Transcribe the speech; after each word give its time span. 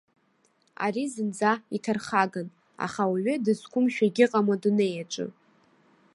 Ари 0.85 1.03
зынӡа 1.13 1.51
иҭархаган, 1.75 2.47
аха 2.85 3.01
ауаҩы 3.05 3.33
дызқәымшәо 3.45 4.03
егьыҟам 4.07 4.47
адунеи 4.53 4.95
аҿы. 5.03 5.27